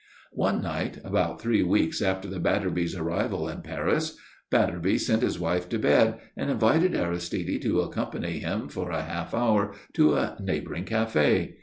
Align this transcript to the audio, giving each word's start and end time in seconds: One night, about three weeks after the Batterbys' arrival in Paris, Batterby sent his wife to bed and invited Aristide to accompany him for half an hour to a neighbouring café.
One 0.33 0.63
night, 0.63 0.97
about 1.03 1.39
three 1.39 1.61
weeks 1.61 2.01
after 2.01 2.27
the 2.27 2.39
Batterbys' 2.39 2.99
arrival 2.99 3.47
in 3.47 3.61
Paris, 3.61 4.17
Batterby 4.49 4.97
sent 4.97 5.21
his 5.21 5.37
wife 5.39 5.69
to 5.69 5.77
bed 5.77 6.19
and 6.35 6.49
invited 6.49 6.95
Aristide 6.95 7.61
to 7.61 7.81
accompany 7.81 8.39
him 8.39 8.67
for 8.67 8.89
half 8.91 9.33
an 9.35 9.39
hour 9.39 9.75
to 9.93 10.15
a 10.15 10.37
neighbouring 10.41 10.85
café. 10.85 11.53